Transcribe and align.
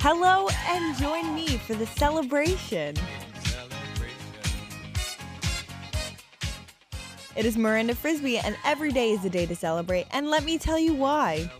Hello 0.00 0.48
and 0.68 0.96
join 0.98 1.34
me 1.34 1.56
for 1.56 1.74
the 1.74 1.86
celebration. 1.86 2.94
It 7.34 7.44
is 7.44 7.56
Miranda 7.56 7.94
Frisbee, 7.94 8.38
and 8.38 8.56
every 8.64 8.92
day 8.92 9.10
is 9.10 9.24
a 9.24 9.30
day 9.30 9.46
to 9.46 9.56
celebrate. 9.56 10.06
And 10.12 10.30
let 10.30 10.44
me 10.44 10.58
tell 10.58 10.78
you 10.78 10.94
why. 10.94 11.50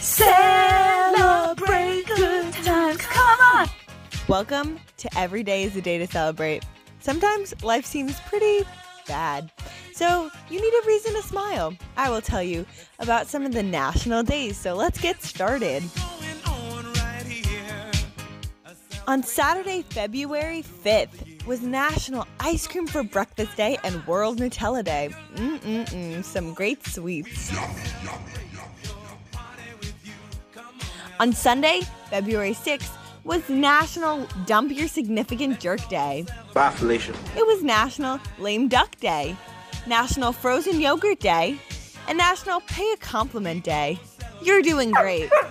Celebrate 0.00 2.06
good 2.06 2.52
times. 2.54 3.02
Come 3.02 3.40
on. 3.40 3.68
Welcome 4.26 4.80
to 4.96 5.18
Every 5.18 5.42
Day 5.42 5.64
is 5.64 5.76
a 5.76 5.80
Day 5.80 5.98
to 5.98 6.06
Celebrate. 6.06 6.64
Sometimes 6.98 7.62
life 7.62 7.84
seems 7.84 8.18
pretty 8.20 8.66
bad. 9.06 9.50
So 9.92 10.30
you 10.48 10.60
need 10.60 10.82
a 10.82 10.86
reason 10.86 11.14
to 11.14 11.22
smile. 11.22 11.74
I 11.96 12.10
will 12.10 12.22
tell 12.22 12.42
you 12.42 12.66
about 12.98 13.26
some 13.26 13.44
of 13.44 13.52
the 13.52 13.62
national 13.62 14.22
days. 14.22 14.56
So 14.56 14.74
let's 14.74 15.00
get 15.00 15.22
started. 15.22 15.82
On 19.08 19.22
Saturday, 19.22 19.82
February 19.82 20.62
5th, 20.62 21.44
was 21.46 21.62
National 21.62 22.26
Ice 22.38 22.66
Cream 22.66 22.86
for 22.86 23.02
Breakfast 23.02 23.56
Day 23.56 23.78
and 23.82 24.06
World 24.06 24.38
Nutella 24.38 24.84
Day. 24.84 25.10
Mm-mm-mm, 25.34 26.24
some 26.24 26.54
great 26.54 26.86
sweets. 26.86 27.52
On 31.18 31.32
Sunday, 31.32 31.80
February 32.08 32.54
6th, 32.54 32.90
was 33.24 33.48
National 33.48 34.26
Dump 34.46 34.72
Your 34.72 34.88
Significant 34.88 35.60
Jerk 35.60 35.86
Day. 35.88 36.24
Bye, 36.54 36.70
Felicia. 36.70 37.12
It 37.36 37.46
was 37.46 37.62
National 37.62 38.20
Lame 38.38 38.68
Duck 38.68 38.96
Day, 38.96 39.36
National 39.86 40.32
Frozen 40.32 40.80
Yogurt 40.80 41.20
Day, 41.20 41.58
and 42.08 42.16
National 42.16 42.60
Pay 42.60 42.92
a 42.92 42.96
Compliment 42.96 43.64
Day. 43.64 43.98
You're 44.42 44.62
doing 44.62 44.90
great. 44.92 45.30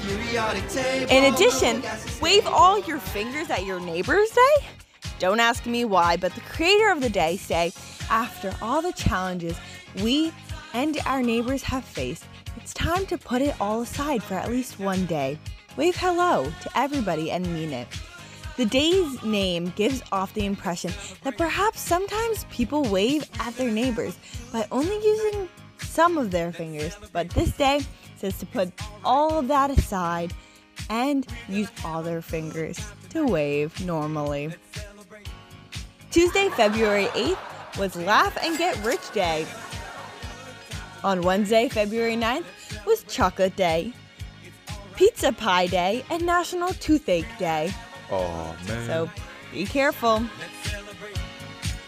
In 1.11 1.35
addition, 1.35 1.83
wave 2.21 2.47
all 2.47 2.79
your 2.81 2.99
fingers 2.99 3.51
at 3.51 3.65
your 3.65 3.81
neighbor's 3.81 4.31
day? 4.31 4.67
Don't 5.19 5.41
ask 5.41 5.67
me 5.67 5.85
why, 5.85 6.17
but 6.17 6.33
the 6.35 6.41
creator 6.43 6.91
of 6.91 7.01
the 7.01 7.11
day 7.11 7.37
say, 7.37 7.73
after 8.13 8.55
all 8.61 8.83
the 8.83 8.93
challenges 8.93 9.59
we 10.03 10.33
and 10.75 10.99
our 11.07 11.23
neighbors 11.23 11.63
have 11.63 11.85
faced, 11.85 12.25
it's 12.57 12.75
time 12.75 13.07
to 13.07 13.19
put 13.19 13.43
it 13.43 13.59
all 13.61 13.81
aside 13.81 14.23
for 14.23 14.35
at 14.35 14.51
least 14.51 14.79
one 14.79 15.07
day. 15.07 15.39
Wave 15.77 15.97
hello 15.97 16.45
to 16.61 16.79
everybody 16.79 17.31
and 17.31 17.45
mean 17.55 17.73
it. 17.73 17.89
The 18.59 18.67
day's 18.67 19.23
name 19.25 19.73
gives 19.77 20.03
off 20.13 20.35
the 20.35 20.45
impression 20.45 20.93
that 21.25 21.39
perhaps 21.39 21.81
sometimes 21.81 22.45
people 22.51 22.85
wave 22.85 23.29
at 23.41 23.57
their 23.57 23.71
neighbors 23.71 24.17
by 24.53 24.67
only 24.71 24.95
using 24.95 25.49
some 25.79 26.19
of 26.19 26.31
their 26.31 26.53
fingers, 26.53 26.95
but 27.13 27.31
this 27.31 27.57
day 27.57 27.81
says 28.17 28.39
to 28.39 28.47
put 28.47 28.71
all 29.05 29.39
of 29.39 29.49
that 29.49 29.71
aside 29.71 30.35
and 30.91 31.27
use 31.49 31.71
all 31.83 32.03
their 32.03 32.21
fingers 32.21 32.79
to 33.09 33.25
wave 33.25 33.85
normally. 33.87 34.55
Tuesday, 36.11 36.51
February 36.51 37.07
8th 37.07 37.39
was 37.79 37.97
Laugh 37.97 38.37
and 38.43 38.59
Get 38.59 38.77
Rich 38.85 39.13
Day. 39.13 39.47
On 41.05 41.23
Wednesday, 41.23 41.69
February 41.69 42.17
9th 42.17 42.45
was 42.87 43.03
Chocolate 43.05 43.57
Day, 43.57 43.93
Pizza 44.97 45.33
Pie 45.33 45.67
Day, 45.67 46.05
and 46.11 46.25
National 46.25 46.73
Toothache 46.75 47.39
Day. 47.39 47.73
Oh, 48.11 48.57
man. 48.69 48.87
So 48.87 49.11
be 49.53 49.65
careful. 49.65 50.23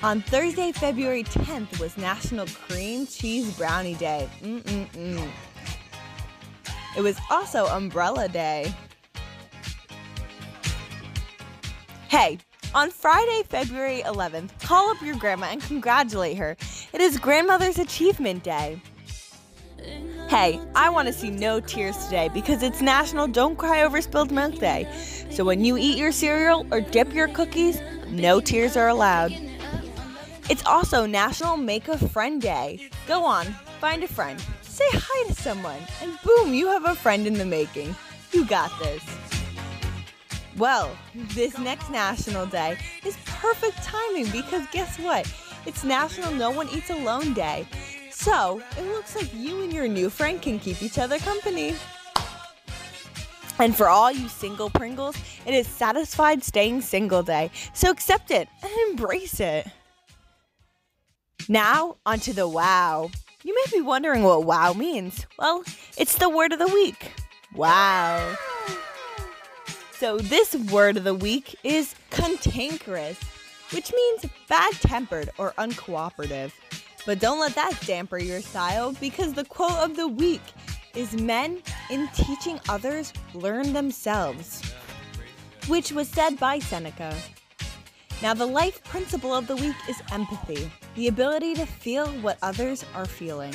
On 0.02 0.20
Thursday, 0.20 0.72
February 0.72 1.24
10th 1.24 1.80
was 1.80 1.96
National 1.96 2.46
Cream 2.46 3.06
Cheese 3.06 3.56
Brownie 3.56 3.94
Day. 3.94 4.28
Mm-mm-mm. 4.42 5.30
It 6.96 7.00
was 7.00 7.18
also 7.30 7.66
Umbrella 7.66 8.28
Day. 8.28 8.74
Hey, 12.08 12.38
on 12.74 12.90
Friday, 12.90 13.42
February 13.48 14.02
11th, 14.04 14.58
call 14.60 14.90
up 14.90 15.00
your 15.00 15.16
grandma 15.16 15.46
and 15.46 15.62
congratulate 15.62 16.36
her. 16.36 16.56
It 16.92 17.00
is 17.00 17.18
Grandmother's 17.18 17.78
Achievement 17.78 18.42
Day. 18.42 18.80
Hey, 20.28 20.58
I 20.74 20.90
want 20.90 21.06
to 21.06 21.12
see 21.12 21.30
no 21.30 21.60
tears 21.60 21.96
today 22.04 22.28
because 22.34 22.62
it's 22.62 22.80
National 22.80 23.28
Don't 23.28 23.56
Cry 23.56 23.82
Over 23.82 24.00
Spilled 24.00 24.32
Milk 24.32 24.58
Day. 24.58 24.88
So 25.30 25.44
when 25.44 25.64
you 25.64 25.76
eat 25.76 25.96
your 25.98 26.10
cereal 26.10 26.66
or 26.72 26.80
dip 26.80 27.12
your 27.12 27.28
cookies, 27.28 27.80
no 28.08 28.40
tears 28.40 28.76
are 28.76 28.88
allowed. 28.88 29.32
It's 30.50 30.64
also 30.66 31.06
National 31.06 31.56
Make 31.56 31.86
a 31.88 31.96
Friend 31.96 32.40
Day. 32.42 32.90
Go 33.06 33.24
on, 33.24 33.46
find 33.80 34.02
a 34.02 34.08
friend, 34.08 34.42
say 34.62 34.84
hi 34.92 35.28
to 35.28 35.34
someone, 35.34 35.80
and 36.02 36.18
boom, 36.24 36.52
you 36.52 36.66
have 36.68 36.86
a 36.86 36.94
friend 36.94 37.26
in 37.26 37.34
the 37.34 37.46
making. 37.46 37.94
You 38.32 38.44
got 38.44 38.76
this. 38.80 39.33
Well, 40.56 40.96
this 41.14 41.58
next 41.58 41.90
National 41.90 42.46
Day 42.46 42.76
is 43.04 43.16
perfect 43.26 43.82
timing 43.82 44.30
because 44.30 44.66
guess 44.72 44.98
what? 44.98 45.30
It's 45.66 45.82
National 45.82 46.32
No 46.32 46.50
One 46.50 46.68
Eats 46.68 46.90
Alone 46.90 47.34
Day. 47.34 47.66
So, 48.10 48.62
it 48.78 48.86
looks 48.86 49.16
like 49.16 49.34
you 49.34 49.62
and 49.64 49.72
your 49.72 49.88
new 49.88 50.08
friend 50.08 50.40
can 50.40 50.60
keep 50.60 50.80
each 50.82 50.98
other 50.98 51.18
company. 51.18 51.74
And 53.58 53.76
for 53.76 53.88
all 53.88 54.12
you 54.12 54.28
single 54.28 54.70
Pringles, 54.70 55.16
it 55.46 55.54
is 55.54 55.66
Satisfied 55.66 56.42
Staying 56.42 56.80
Single 56.80 57.22
Day. 57.22 57.50
So 57.72 57.90
accept 57.90 58.30
it 58.30 58.48
and 58.62 58.72
embrace 58.90 59.40
it. 59.40 59.66
Now, 61.48 61.96
onto 62.06 62.32
the 62.32 62.48
wow. 62.48 63.10
You 63.42 63.54
may 63.54 63.78
be 63.78 63.82
wondering 63.82 64.22
what 64.22 64.44
wow 64.44 64.72
means. 64.72 65.26
Well, 65.38 65.64
it's 65.98 66.16
the 66.16 66.28
word 66.28 66.52
of 66.52 66.58
the 66.58 66.68
week. 66.68 67.12
Wow. 67.54 68.36
So, 70.04 70.18
this 70.18 70.54
word 70.70 70.98
of 70.98 71.04
the 71.04 71.14
week 71.14 71.56
is 71.64 71.94
cantankerous, 72.10 73.18
which 73.70 73.90
means 73.90 74.26
bad 74.50 74.74
tempered 74.74 75.30
or 75.38 75.52
uncooperative. 75.52 76.52
But 77.06 77.20
don't 77.20 77.40
let 77.40 77.54
that 77.54 77.80
damper 77.86 78.18
your 78.18 78.42
style 78.42 78.92
because 79.00 79.32
the 79.32 79.46
quote 79.46 79.78
of 79.78 79.96
the 79.96 80.06
week 80.06 80.42
is 80.94 81.14
Men 81.14 81.62
in 81.88 82.06
teaching 82.08 82.60
others 82.68 83.14
learn 83.32 83.72
themselves, 83.72 84.60
which 85.68 85.90
was 85.90 86.06
said 86.06 86.38
by 86.38 86.58
Seneca. 86.58 87.16
Now, 88.20 88.34
the 88.34 88.44
life 88.44 88.84
principle 88.84 89.34
of 89.34 89.46
the 89.46 89.56
week 89.56 89.76
is 89.88 90.02
empathy, 90.12 90.70
the 90.96 91.08
ability 91.08 91.54
to 91.54 91.64
feel 91.64 92.08
what 92.20 92.36
others 92.42 92.84
are 92.94 93.06
feeling. 93.06 93.54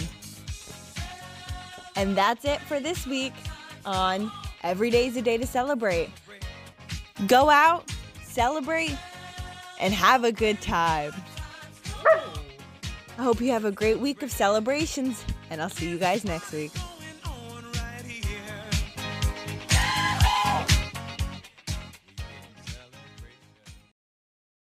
And 1.96 2.18
that's 2.18 2.44
it 2.44 2.60
for 2.62 2.80
this 2.80 3.06
week 3.06 3.34
on 3.86 4.32
Every 4.64 4.90
Day's 4.90 5.16
a 5.16 5.22
Day 5.22 5.38
to 5.38 5.46
Celebrate. 5.46 6.10
Go 7.28 7.50
out, 7.50 7.90
celebrate, 8.24 8.98
and 9.80 9.94
have 9.94 10.24
a 10.24 10.32
good 10.32 10.62
time. 10.62 11.12
I 13.18 13.24
hope 13.24 13.42
you 13.42 13.52
have 13.52 13.66
a 13.66 13.72
great 13.72 14.00
week 14.00 14.24
of 14.24 14.32
celebrations, 14.32 15.24
and 15.50 15.62
I'll 15.62 15.70
see 15.70 15.90
you 15.90 15.98
guys 15.98 16.24
next 16.24 16.54
week. 16.54 16.72